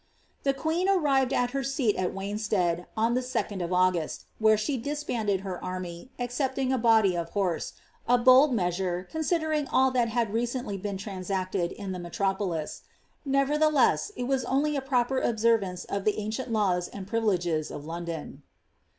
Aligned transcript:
The 0.41 0.55
queen 0.55 0.89
arrived 0.89 1.31
at 1.31 1.51
her 1.51 1.63
seat 1.63 1.95
of 1.95 2.11
Wanstead, 2.15 2.87
on 2.97 3.13
the 3.13 3.21
3d 3.21 3.63
of 3.63 3.69
Au^sl, 3.69 4.23
where 4.39 4.57
she 4.57 4.75
disbanded 4.75 5.41
her 5.41 5.63
army, 5.63 6.09
excepting 6.17 6.73
a 6.73 6.79
body 6.79 7.15
of 7.15 7.29
horse"— 7.37 7.73
a 8.07 8.17
bold 8.17 8.51
measure, 8.51 9.07
considering 9.11 9.65
bU 9.65 9.91
(hat 9.93 10.07
had 10.09 10.33
recently 10.33 10.79
been 10.79 10.97
transacted 10.97 11.71
in 11.71 11.91
the 11.91 11.99
melro 11.99 12.35
ptilis; 12.35 12.81
nevertheless, 13.25 14.11
it 14.15 14.23
was 14.23 14.43
only 14.45 14.75
a 14.75 14.81
proper 14.81 15.19
observance 15.19 15.83
of 15.85 16.03
the 16.05 16.17
ancient 16.17 16.51
laws 16.51 16.87
and 16.87 17.05
privileges 17.05 17.69
of 17.69 17.85
London. 17.85 18.41